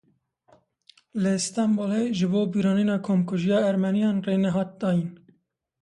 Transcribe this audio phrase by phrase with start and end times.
[1.21, 5.09] Li Stenbolê ji bo bîranîna Komkujiya Ermeniyan rê nehat dayîn.